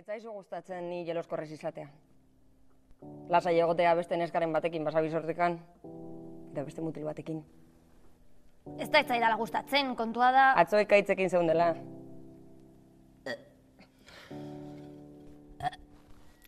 [0.00, 1.84] Ez zaizu gustatzen ni jeloskorrez izatea.
[3.28, 5.58] Lasai egotea beste neskaren batekin basabi sortekan,
[6.54, 7.42] eta beste mutil batekin.
[8.80, 10.46] Ez da etzaidala gustatzen, kontua da...
[10.64, 11.68] Atzo ekaitzekin zeundela.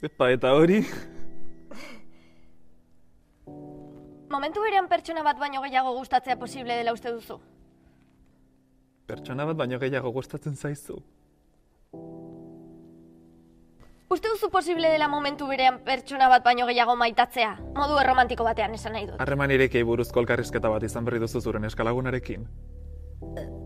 [0.08, 0.80] Epa, eta hori?
[4.32, 7.42] Momentu berean pertsona bat baino gehiago gustatzea posible dela uste duzu?
[9.12, 11.04] Pertsona bat baino gehiago gustatzen zaizu.
[14.12, 17.52] Uste duzu posible dela momentu berean pertsona bat baino gehiago maitatzea?
[17.78, 19.16] Modu erromantiko batean esan nahi dut.
[19.24, 22.44] Harreman irekei buruzko elkarrizketa bat izan berri duzu zuren eskalagunarekin.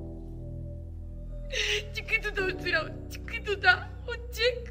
[1.97, 3.75] Txikituta utzira, txikituta,
[4.15, 4.71] utxik.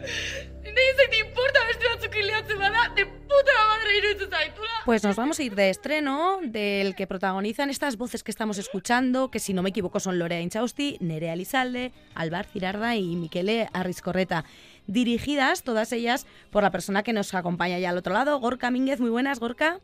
[0.00, 4.76] Nire izan importa beste batzuk hileatzen bada, de puta madre iruditzen zaitula.
[4.84, 9.30] Pues nos vamos a ir de estreno, del que protagonizan estas voces que estamos escuchando,
[9.30, 14.44] que si no me equivoco son Lorea Inchausti, Nerea Lizalde, Alvar Cirarda y Miquele Arrizcorreta.
[14.86, 19.00] Dirigidas todas ellas por la persona que nos acompaña ya al otro lado, Gorka Mínguez.
[19.00, 19.80] Muy buenas, Gorka.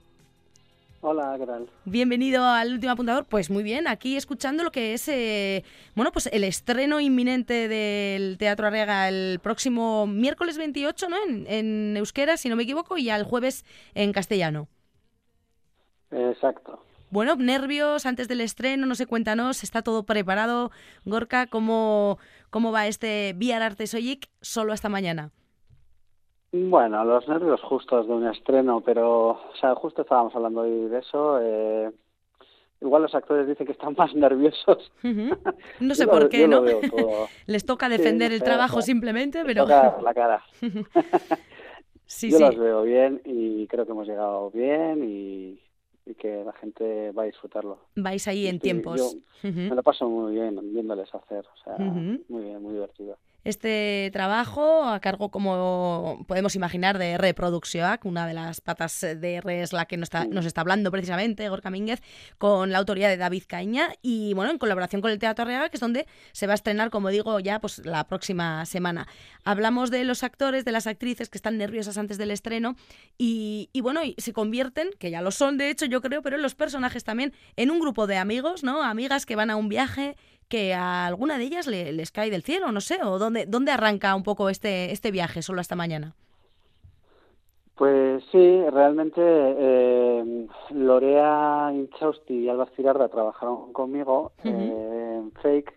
[1.03, 1.69] Hola, ¿qué tal?
[1.85, 3.27] Bienvenido al último apuntador.
[3.27, 5.63] Pues muy bien, aquí escuchando lo que es eh,
[5.95, 11.17] bueno, pues el estreno inminente del Teatro Arriaga el próximo miércoles 28, ¿no?
[11.29, 14.69] En, en euskera, si no me equivoco, y al jueves en castellano.
[16.11, 16.81] Exacto.
[17.17, 20.71] Bueno, nervios antes del estreno, no sé, cuéntanos, está todo preparado.
[21.07, 22.19] Gorka, ¿cómo,
[22.51, 25.31] cómo va este Viar Arte Soyic solo hasta mañana?
[26.53, 30.99] Bueno, los nervios justos de un estreno, pero, o sea, justo estábamos hablando hoy de
[30.99, 31.39] eso.
[31.41, 31.91] Eh,
[32.83, 34.93] igual los actores dicen que están más nerviosos.
[35.03, 35.55] Uh -huh.
[35.81, 36.61] No sé Yo por lo- qué, ¿no?
[37.47, 39.63] Les toca defender el trabajo simplemente, pero...
[39.63, 40.43] toca la cara.
[42.05, 42.43] sí, Yo sí.
[42.45, 45.63] los veo bien y creo que hemos llegado bien y,
[46.07, 47.79] y que la gente va a disfrutarlo.
[47.97, 48.97] Vais ahí en Estoy- tiempos.
[49.43, 49.59] yo Ujú.
[49.61, 52.25] Me lo paso muy bien viéndoles hacer, o sea, Ujú.
[52.29, 53.19] muy bien, muy divertido.
[53.47, 59.35] Este trabajo a cargo, como podemos imaginar, de R Produccionac, una de las patas de
[59.35, 62.03] R es la que nos está, nos está hablando precisamente, Gorka Mínguez,
[62.39, 65.77] con la autoría de David Caña y, bueno, en colaboración con el Teatro Arriaga, que
[65.77, 69.07] es donde se va a estrenar, como digo, ya pues la próxima semana.
[69.45, 72.75] Hablamos de los actores, de las actrices que están nerviosas antes del estreno
[73.17, 76.35] y, y, bueno, y se convierten, que ya lo son de hecho yo creo, pero
[76.35, 78.83] en los personajes también, en un grupo de amigos, ¿no?
[78.83, 80.17] Amigas que van a un viaje
[80.49, 83.73] que a alguna de ellas le- les cae del cielo, no sé, o dónde, dónde
[83.73, 86.15] arranca un poco este, este viaje solo hasta mañana.
[87.75, 95.75] Pues sí, realmente eh, Lorea Inchausti y Alba Cirarda trabajaron conmigo eh, en Fake.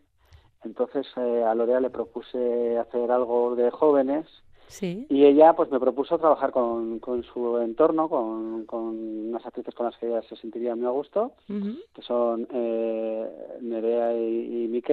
[0.63, 4.25] Entonces eh, a Lorea le propuse hacer algo de jóvenes
[4.69, 5.07] Sí.
[5.09, 9.87] y ella pues me propuso trabajar con, con su entorno, con, con unas actrices con
[9.87, 14.83] las que ella se sentiría muy a gusto, que son eh, Nerea y, y.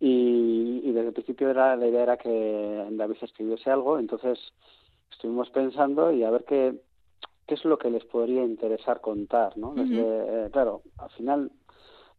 [0.00, 4.38] Y, y desde el principio era, la idea era que David escribiese algo, entonces
[5.10, 6.74] estuvimos pensando y a ver qué,
[7.46, 9.74] qué es lo que les podría interesar contar, ¿no?
[9.74, 11.50] Desde, eh, claro, al final,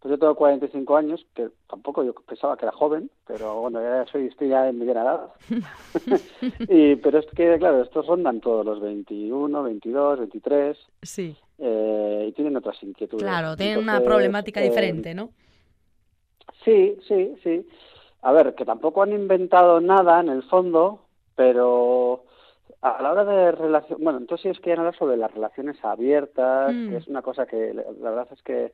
[0.02, 4.06] pues yo tengo 45 años, que tampoco yo pensaba que era joven, pero bueno, ya
[4.12, 5.30] soy, estoy ya en mediana edad.
[6.70, 12.32] y, pero es que, claro, estos rondan todos los 21, 22, 23, Sí, eh, y
[12.32, 13.24] tienen otras inquietudes.
[13.24, 15.32] claro, tienen una problemática eh, diferente, ¿no?
[16.64, 17.68] Sí, sí, sí.
[18.22, 21.06] A ver, que tampoco han inventado nada en el fondo,
[21.36, 22.26] pero
[22.82, 26.74] a la hora de relación, bueno, entonces sí es que hablar sobre las relaciones abiertas,
[26.74, 26.90] Mm.
[26.90, 28.74] que es una cosa que la verdad es que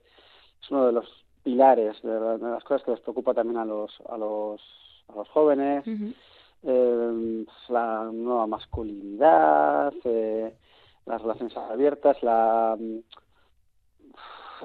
[0.62, 3.66] es uno de los pilares, de, la- de las cosas que les preocupa también a
[3.66, 4.62] los a los
[5.10, 5.84] a los jóvenes,
[6.64, 10.54] eh, la nueva masculinidad, eh,
[11.06, 12.76] las relaciones abiertas, la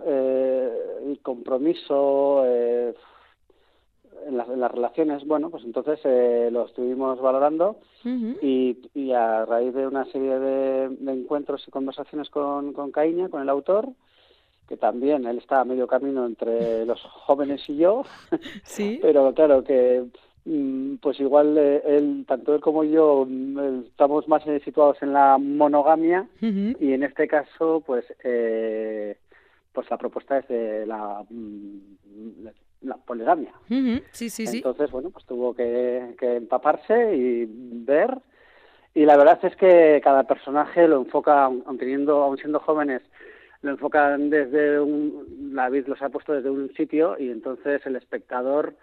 [0.07, 0.73] eh,
[1.07, 2.95] el compromiso eh,
[4.27, 7.77] en, las, en las relaciones, bueno, pues entonces eh, lo estuvimos valorando
[8.43, 13.29] y, y a raíz de una serie de, de encuentros y conversaciones con, con Caíña,
[13.29, 13.89] con el autor,
[14.71, 18.05] que también él está a medio camino entre los jóvenes y yo,
[18.63, 18.99] Sí.
[19.03, 20.05] pero claro que
[20.45, 25.13] mm, pues igual eh, él, tanto él como yo mm, estamos más eh, situados en
[25.13, 29.17] la monogamia y en este caso pues eh,
[29.73, 32.53] pues la propuesta es de la, mm, la-
[32.83, 33.53] la poligamia.
[34.13, 34.57] Sí, sí, sí.
[34.59, 37.45] Entonces, bueno, pues tuvo que, que empaparse y
[37.85, 38.17] ver.
[38.95, 43.03] Y la verdad es que cada personaje lo enfoca, aun teniendo, aun siendo jóvenes,
[43.63, 47.97] lo enfocan desde un, la vid los ha puesto desde un sitio y entonces el
[47.97, 48.75] espectador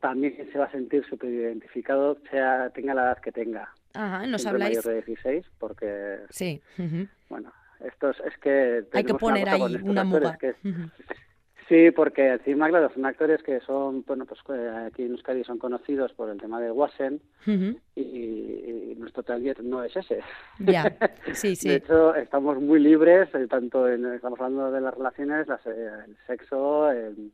[0.00, 3.72] también se va a sentir súper identificado, sea, tenga la edad que tenga.
[3.94, 4.84] Ajá, nos Siempre habláis...
[4.84, 6.60] mayor de 16, porque, Sí.
[7.30, 8.84] bueno, esto es, es que...
[8.92, 10.36] Hay que poner ahí una muga.
[10.36, 10.56] que es-.
[11.68, 15.58] Sí, porque encima, claro, son actores que son, bueno, pues eh, aquí en Euskadi son
[15.58, 17.20] conocidos por el tema de Wasen
[17.96, 20.20] y, y nuestro target no es ese.
[20.60, 20.84] Ya,
[21.34, 21.68] sí, sí.
[21.68, 25.88] De hecho, estamos muy libres, eh, tanto en, estamos hablando de las relaciones, las, eh,
[26.06, 27.32] el sexo, el,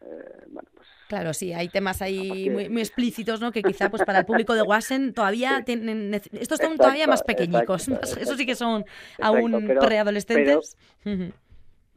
[0.00, 3.52] eh, bueno, pues Claro, sí, hay temas ahí muy, muy explícitos, ¿no?
[3.52, 5.64] Que quizá pues para el público de Wasen todavía Sí.
[5.64, 6.40] tienen, estos son
[6.72, 8.84] Exacto, todavía más pequeñicos, exacto, sí que son
[9.20, 10.78] aún pero- preadolescentes.
[11.04, 11.32] Ujú.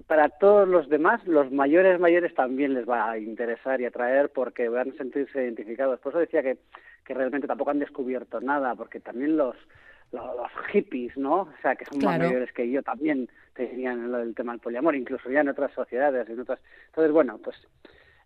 [0.07, 4.69] Para todos los demás, los mayores mayores también les va a interesar y atraer porque
[4.69, 5.99] van a sentirse identificados.
[5.99, 6.57] Por eso decía que,
[7.03, 9.55] que realmente tampoco han descubierto nada, porque también los,
[10.11, 11.41] los, los hippies, ¿no?
[11.41, 12.19] O sea, que son Claro.
[12.19, 15.71] más mayores que yo, también tenían lo del tema del poliamor, incluso ya en otras
[15.73, 16.59] sociedades, en otras...
[16.87, 17.55] Entonces, bueno, pues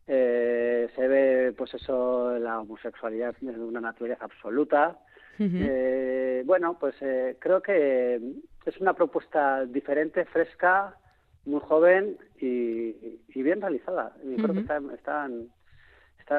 [0.07, 4.97] eh, se ve, pues eso, la homosexualidad de una naturaleza absoluta.
[5.41, 8.19] Eh, bueno, pues eh, creo que
[8.65, 10.97] es una propuesta diferente, fresca,
[11.49, 12.95] muy joven y,
[13.27, 14.15] y bien realizada.
[14.23, 14.59] Y creo que Ujú.
[14.59, 15.25] está, está,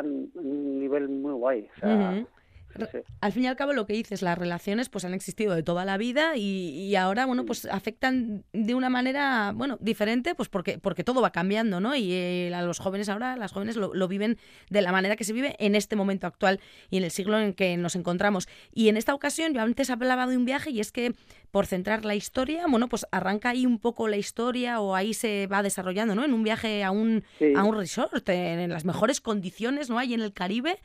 [0.00, 1.68] en, un nivel muy guay.
[1.76, 2.26] O sea.
[2.76, 2.98] Sí, sí.
[3.20, 5.84] Al fin y al cabo lo que dices, las relaciones pues han existido de toda
[5.84, 10.78] la vida y, y ahora, bueno, pues afectan de una manera, bueno, diferente, pues porque,
[10.78, 11.94] porque todo va cambiando, ¿no?
[11.96, 14.38] Y eh, a los jóvenes ahora, las jóvenes lo, lo viven
[14.70, 17.52] de la manera que se vive en este momento actual y en el siglo en
[17.54, 18.48] que nos encontramos.
[18.72, 21.14] Y en esta ocasión, yo antes hablaba de un viaje y es que
[21.50, 25.48] por centrar la historia, bueno, pues arranca ahí un poco la historia o ahí se
[25.48, 26.24] va desarrollando, ¿no?
[26.24, 27.52] En un viaje a un, Sí.
[27.56, 29.98] a un resort, en, en las mejores condiciones, ¿no?
[29.98, 30.78] Ahí en el Caribe,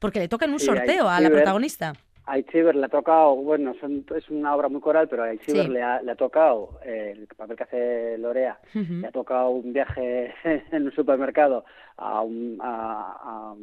[0.00, 1.92] porque le toca en un Sí, sorteo a la protagonista.
[2.26, 5.66] A Itziber le ha tocado, bueno, son- es una obra muy coral, pero a Itziber
[5.66, 5.70] Sí.
[5.72, 8.94] le, ha, le ha tocado, eh, el papel que hace Lorea, Ujú.
[9.00, 10.32] le ha tocado un viaje
[10.72, 11.64] en un supermercado
[11.96, 13.54] a un, a, a-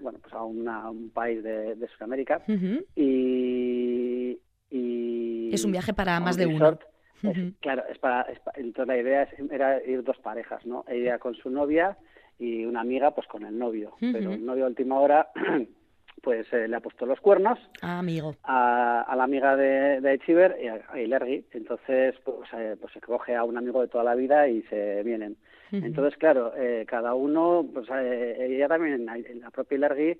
[0.00, 2.84] bueno, pues a una- un país de, de Sudamérica Ujú.
[2.96, 4.38] y,
[4.70, 6.78] y Es un viaje para más un de uno.
[7.22, 10.84] Es- claro, es para, es pa- entonces la idea es- era ir dos parejas, ¿no?
[10.88, 11.96] Ella con su novia
[12.38, 13.92] y una amiga pues con el novio.
[14.00, 15.28] Pero el novio a última hora
[16.22, 18.34] pues eh, le ha puesto los cuernos Ah, amigo.
[18.44, 21.44] a, a la amiga de, de Echiver y a, Ilergi.
[21.52, 25.02] Entonces pues, eh, pues se coge a un amigo de toda la vida y se
[25.02, 25.36] vienen.
[25.70, 30.18] Entonces, claro, eh, cada uno, pues eh, ella también, la propia Ilergi,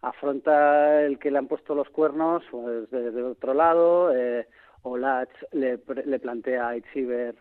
[0.00, 4.16] afronta el que le han puesto los cuernos pues, desde otro lado.
[4.16, 4.46] Eh,
[4.82, 7.34] Olach le, plantea a Itziber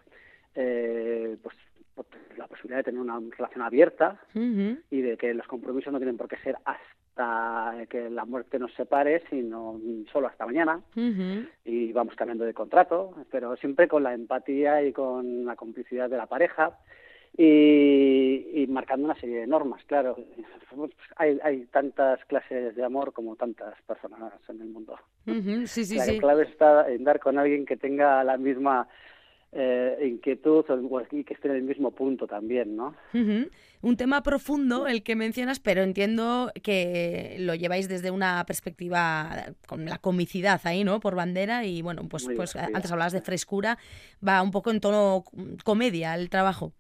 [0.56, 1.56] eh, pues,
[2.38, 6.28] la posibilidad de tener una relación abierta y de que los compromisos no tienen por
[6.28, 9.80] qué ser hasta que la muerte nos separe, sino
[10.12, 10.82] solo hasta mañana
[11.64, 16.18] y vamos cambiando de contrato, pero siempre con la empatía y con la complicidad de
[16.18, 16.78] la pareja
[17.38, 20.16] y, y marcando una serie de normas, claro.
[21.18, 24.98] Hay, hay tantas clases de amor como tantas personas en el mundo.
[25.28, 25.68] Ujú.
[25.68, 26.20] Sí, sí, la sí.
[26.20, 28.88] clave está en dar con alguien que tenga la misma
[29.58, 32.94] eh, inquietud o y que esté en el mismo punto también, ¿no?
[33.82, 39.86] Un tema profundo el que mencionas, pero entiendo que lo lleváis desde una perspectiva con
[39.86, 41.00] la comicidad ahí, ¿no?
[41.00, 42.76] Por bandera y bueno, pues, Muy pues divertida.
[42.76, 43.78] antes hablabas de frescura,
[44.28, 45.24] va un poco en tono
[45.64, 46.74] comedia el trabajo.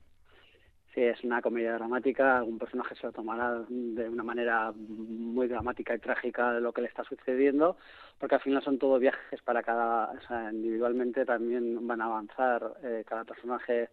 [0.94, 5.96] Sí, es una comedia dramática, algún personaje se lo tomará de una manera muy dramática
[5.96, 7.78] y trágica de lo que le está sucediendo,
[8.20, 12.74] porque al final son todo viajes para cada, o sea, individualmente también van a avanzar
[12.84, 13.90] eh, cada personaje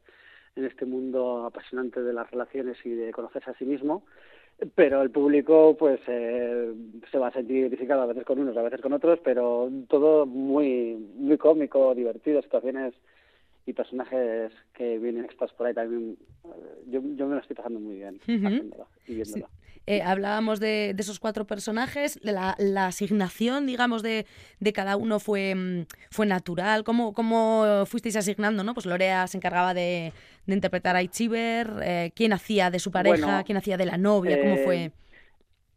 [0.55, 4.05] en este mundo apasionante de las relaciones y de conocerse a sí mismo,
[4.75, 6.73] pero el público pues eh,
[7.11, 10.27] se va a sentir identificado a veces con unos, a veces con otros, pero todo
[10.27, 12.95] muy muy cómico, divertido, situaciones
[13.67, 16.17] y personajes que vienen extras por ahí también.
[16.45, 19.49] eh, Yo, yo me lo estoy pasando muy bien haciéndolo y viéndolo.
[19.87, 24.27] Eh, hablábamos de, de esos cuatro personajes, de la, la asignación, digamos, de,
[24.61, 26.85] de cada uno fue, mm, fue natural.
[26.85, 28.65] ¿Cómo, ¿Cómo fuisteis asignando?
[28.65, 28.75] ¿no?
[28.75, 30.13] Pues Lorea se encargaba de,
[30.47, 33.27] de interpretar a Ichiber, eh, ¿quién hacía de su pareja?
[33.27, 34.41] Bueno, ¿Quién hacía de la novia?
[34.41, 34.91] ¿Cómo eh, fue?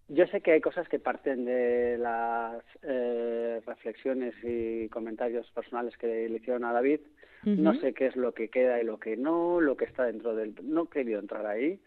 [0.07, 6.29] Yo sé que hay cosas que parten de las eh, reflexiones y comentarios personales que
[6.29, 6.99] le hicieron a David.
[7.43, 10.35] No sé qué es lo que queda y lo que no, lo que está dentro
[10.35, 10.55] del...
[10.63, 11.79] No he querido entrar ahí.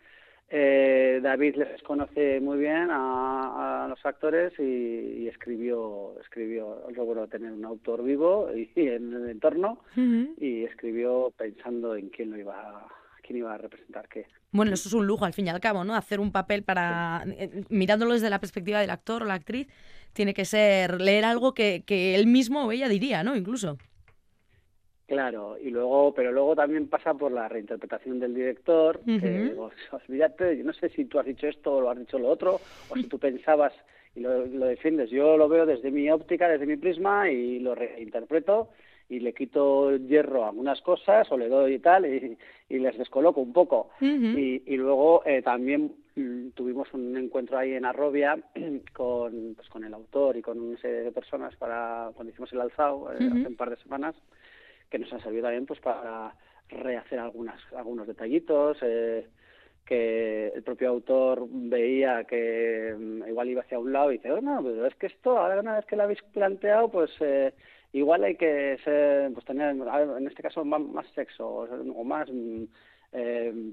[0.51, 7.27] Eh, David les conoce muy bien a, a los actores y, y escribió, escribió, logró
[7.27, 9.81] tener un autor vivo y, y en el entorno
[10.41, 12.89] y escribió pensando en quién lo iba, a-
[13.23, 14.25] quién iba a representar qué.
[14.51, 15.95] Bueno, eso es un lujo al fin y al cabo, ¿no?
[15.95, 19.69] Hacer un papel para, eh, mirándolo desde la perspectiva del actor o la actriz,
[20.15, 23.37] tiene que ser leer algo que, que él mismo o ella diría, ¿no?
[23.37, 23.77] Incluso.
[25.09, 29.63] Claro, y luego, pero luego también pasa por la reinterpretación del director, que Ujú.
[29.63, 32.29] os- olvídate, yo no sé si tú has dicho esto o lo has dicho lo
[32.29, 33.73] otro, o si tú pensabas
[34.15, 35.09] y lo, lo defiendes.
[35.09, 38.69] Yo lo veo desde mi óptica, desde mi prisma y lo reinterpreto
[39.09, 42.37] y le quito hierro a algunas cosas o le doy y tal y,
[42.69, 43.89] y les descoloco un poco.
[44.37, 48.39] y, y, luego eh, también mm, tuvimos un encuentro ahí en Arrobia
[48.93, 52.61] con, pues, con el autor y con una serie de personas para cuando hicimos el
[52.61, 54.15] alzado eh, hace un par de semanas
[54.91, 56.35] que nos ha servido también pues para
[56.69, 59.27] rehacer algunas algunos detallitos eh,
[59.89, 64.41] que el propio autor veía que mm, igual iba hacia un lado y dice, oh,
[64.43, 67.55] no, pero es que esto, ahora una vez que lo habéis planteado, pues eh,
[67.95, 72.65] igual hay que ser, pues tener, en este caso, más, más sexo o más mm,
[73.13, 73.73] eh,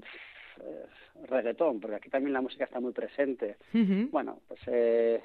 [1.28, 3.56] reggaetón, porque aquí también la música está muy presente.
[3.74, 4.10] Uh -huh.
[4.10, 5.20] Bueno, pues eh,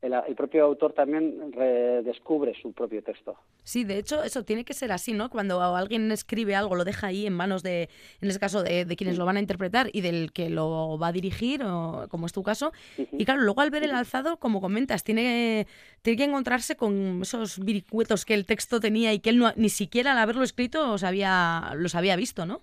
[0.00, 3.36] el, el, propio autor también redescubre su propio texto.
[3.64, 5.28] Sí, de hecho, eso tiene que ser así, ¿no?
[5.28, 7.88] Cuando alguien escribe algo, lo deja ahí en manos de,
[8.20, 11.08] en este caso, de, de quienes lo van a interpretar y del que lo va
[11.08, 12.72] a dirigir, o, como es tu caso.
[12.96, 13.08] Uh -huh.
[13.18, 15.66] Y claro, luego al ver el alzado, como comentas, tiene,
[16.02, 19.68] tiene que encontrarse con esos viricuetos que el texto tenía y que él no, ni
[19.68, 22.62] siquiera al haberlo escrito los había, los había visto, ¿no?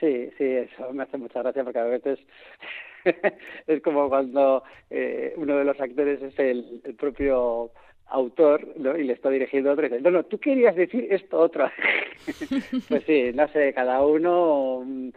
[0.00, 2.18] Sí, sí, eso me hace mucha gracia porque a veces
[3.66, 7.70] es como cuando eh, uno de los actores es el, propio
[8.06, 8.96] autor ¿no?
[8.96, 11.70] y le está dirigiendo a otro y dice, no, no, tú querías decir esto otro.
[12.88, 15.10] pues sí, no sé, cada uno mm,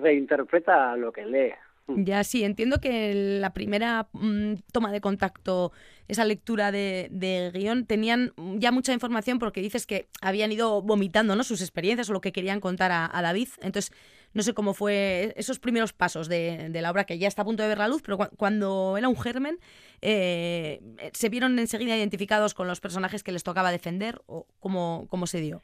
[0.00, 1.52] reinterpreta lo que lee.
[1.86, 5.70] Ya sí, entiendo que la primera mmm, toma de contacto,
[6.08, 11.36] esa lectura de, de, guion, tenían ya mucha información porque dices que habían ido vomitando
[11.36, 11.44] ¿no?
[11.44, 13.48] sus experiencias o lo que querían contar a David.
[13.60, 13.92] Entonces,
[14.34, 17.44] no sé cómo fue esos primeros pasos de, de, la obra que ya está a
[17.44, 19.58] punto de ver la luz, pero cu cuando era un germen,
[20.02, 20.80] eh,
[21.12, 25.40] ¿se vieron enseguida identificados con los personajes que les tocaba defender o cómo, cómo se
[25.40, 25.62] dio?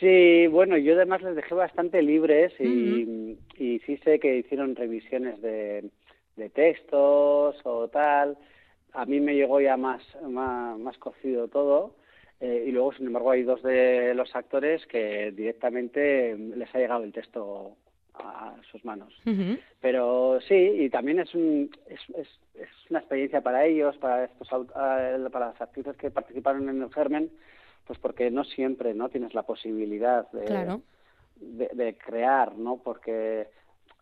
[0.00, 3.38] Sí, bueno, yo además les dejé bastante libres y, uh -huh.
[3.58, 5.88] y sí sé que hicieron revisiones de,
[6.36, 8.36] de, textos o tal.
[8.92, 11.94] A mí me llegó ya más, más, más cocido todo.
[12.44, 17.02] Eh, y luego, sin embargo, hay dos de los actores que directamente les ha llegado
[17.02, 17.74] el texto
[18.12, 19.14] a sus manos.
[19.24, 19.60] Uh -huh.
[19.80, 24.46] Pero sí, y también es, un, es, es, es una experiencia para ellos, para, estos,
[24.74, 27.30] para las actrices que participaron en el Germen,
[27.86, 30.82] pues porque no siempre no tienes la posibilidad de, claro.
[31.36, 32.76] de, de, crear, ¿no?
[32.76, 33.48] Porque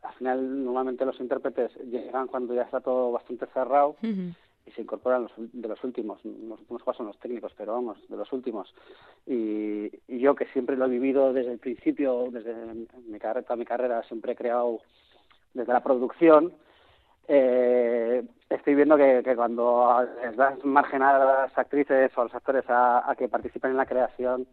[0.03, 4.35] al final normalmente los intérpretes llegan cuando ya está todo bastante cerrado uh -huh.
[4.67, 8.17] Y se incorporan los, de los últimos, los últimos son los técnicos, pero vamos, de
[8.17, 8.75] los últimos.
[9.27, 12.55] Y, y yo que siempre lo he vivido desde el principio, desde
[13.07, 14.81] mi carrera, toda mi carrera, siempre he creado
[15.55, 16.53] desde la producción,
[17.29, 22.35] eh, estoy viendo que, que, cuando les das margen a las actrices o a los
[22.35, 24.47] actores a, a que participen en la creación,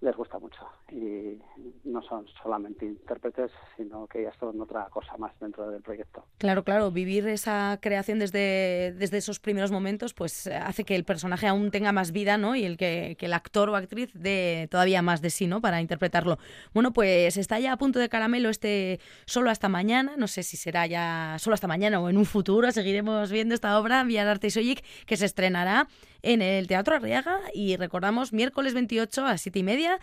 [0.00, 0.60] les gusta mucho
[0.90, 1.38] y
[1.84, 6.24] no son solamente intérpretes, sino que ya son otra cosa más dentro del proyecto.
[6.38, 11.46] Claro, claro, vivir esa creación desde, desde esos primeros momentos pues hace que el personaje
[11.46, 12.56] aún tenga más vida, ¿no?
[12.56, 15.60] Y el que, el actor o actriz dé todavía más de sí, ¿no?
[15.60, 16.38] Para interpretarlo.
[16.74, 20.56] Bueno, pues está ya a punto de caramelo este solo hasta mañana, no sé si
[20.56, 24.48] será ya solo hasta mañana o en un futuro, seguiremos viendo esta obra, Vía Arte
[24.48, 25.88] y Soyic, que se estrenará
[26.26, 30.00] en el Teatro Arriaga y recordamos miércoles 28 a las 7 y media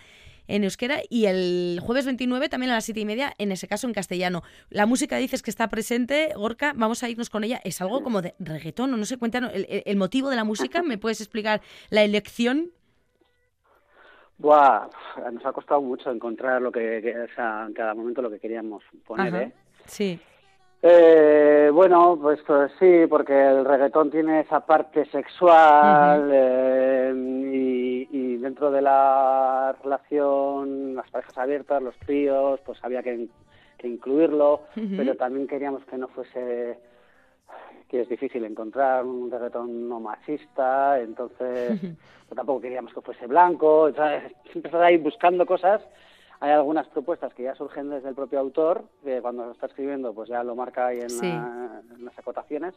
[0.47, 3.87] en euskera y el jueves 29 también a las 7 y media, en ese caso
[3.87, 4.41] en castellano.
[4.69, 7.59] La música dices que está presente, Gorka, vamos a irnos con ella.
[7.63, 10.81] Es algo como de reggaetón, o no sé, cuéntanos el, el, motivo de la música,
[10.81, 12.71] ¿me puedes explicar la elección?
[14.37, 14.87] Buah,
[15.31, 18.39] nos ha costado mucho encontrar lo que, que o sea, en cada momento lo que
[18.39, 19.51] queríamos poner, Ajá, ¿eh?
[19.85, 20.19] Sí.
[20.81, 21.32] Eh,
[21.83, 26.31] bueno, pues, pues, sí, porque el reggaetón tiene esa parte sexual uh -huh.
[26.31, 27.13] eh,
[27.51, 33.27] y, y, dentro de la relación, las parejas abiertas, los tríos, pues había que,
[33.77, 34.95] que incluirlo, uh -huh.
[34.95, 36.79] pero también queríamos que no fuese
[37.89, 43.91] que es difícil encontrar un reggaetón no machista, entonces pues tampoco queríamos que fuese blanco,
[43.93, 44.31] ¿sabes?
[44.55, 45.81] empezar ahí buscando cosas
[46.43, 50.13] hay algunas propuestas que ya surgen desde el propio autor, que cuando lo está escribiendo
[50.13, 51.25] pues ya lo marca ahí en, sí.
[51.25, 52.73] la, en las acotaciones,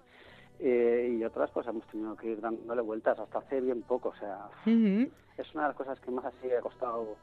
[0.61, 4.17] eh, y otras pues hemos tenido que ir dándole vueltas hasta hace bien poco, o
[4.21, 5.11] sea, uh -huh.
[5.37, 7.17] es una de las cosas que más así ha costado,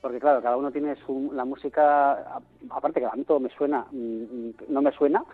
[0.00, 2.38] porque claro, cada uno tiene su, la música,
[2.70, 5.24] aparte que a mí todo me suena, mm, no me suena,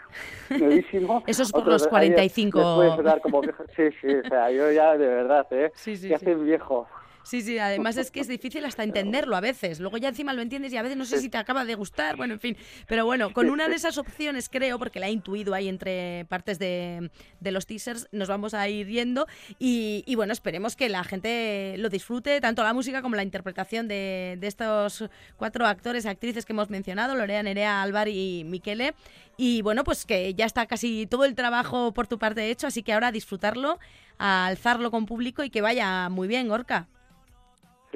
[0.59, 1.23] nuevísimo.
[1.27, 2.77] Eso es por Otros, los 45.
[2.77, 5.71] Puede sonar como viejo, sí, sí, o sea, yo ya de verdad, ¿eh?
[5.75, 6.25] Sí, sí, ya sí.
[6.25, 6.87] estoy viejo.
[7.27, 9.81] Sí, sí, además es que es difícil hasta entenderlo a veces.
[9.81, 12.15] Luego ya encima lo entiendes y a veces no sé si te acaba de gustar,
[12.17, 12.57] bueno, en fin.
[12.87, 16.61] Pero bueno, con una de esas opciones creo, porque la he intuido ahí entre partes
[16.61, 19.27] de, de los teasers, nos vamos a ir yendo
[19.59, 23.89] y, y, bueno, esperemos que la gente lo disfrute, tanto la música como la interpretación
[23.89, 25.03] de, de estos
[25.37, 28.95] cuatro actores y actrices que hemos mencionado, Lorea, Nerea, Álvar y Miquele.
[29.37, 32.85] Y bueno, pues que ya está casi todo el trabajo por tu parte hecho, así
[32.85, 33.81] que ahora a disfrutarlo,
[34.17, 36.87] a alzarlo con público y que vaya muy bien, Gorka.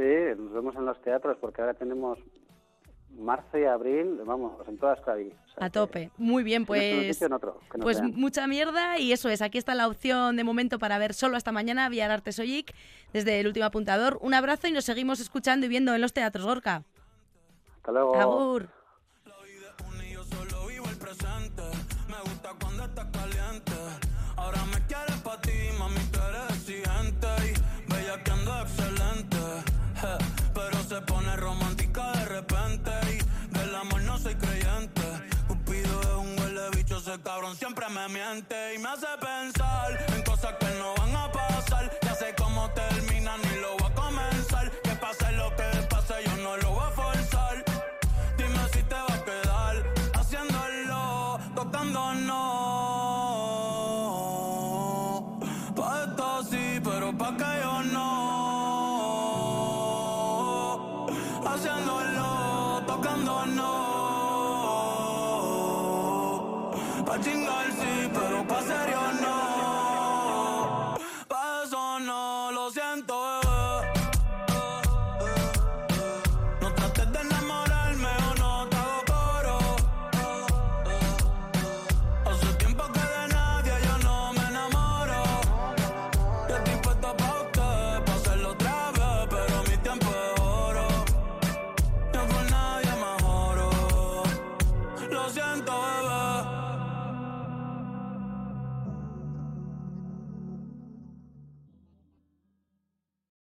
[0.01, 2.19] Sí, nos vemos en los teatros porque ahora tenemos
[3.19, 5.27] marzo y abril, vamos, en todas Euskadi.
[5.29, 6.11] O sea A tope.
[6.17, 7.21] Muy bien, en pues.
[7.21, 8.15] en otro, Pues vean.
[8.15, 11.53] mucha mierda y eso es, aquí está la opción de momento para ver solo hasta
[11.53, 12.73] mañana vía Arte Soyic
[13.13, 14.17] desde el último apuntador.
[14.23, 16.83] Un abrazo y nos seguimos escuchando y viendo en los teatros, Gorka.
[17.77, 18.61] Hasta luego.
[37.71, 38.75] Siempre me miente.
[38.75, 39.60] Y me hace pensar
[72.71, 73.40] siento,